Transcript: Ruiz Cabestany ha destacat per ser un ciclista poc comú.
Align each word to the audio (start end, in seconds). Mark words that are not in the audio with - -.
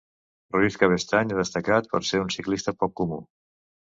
Ruiz 0.53 0.77
Cabestany 0.83 1.33
ha 1.35 1.37
destacat 1.41 1.91
per 1.93 2.01
ser 2.11 2.21
un 2.23 2.33
ciclista 2.39 2.75
poc 2.79 2.95
comú. 3.03 3.21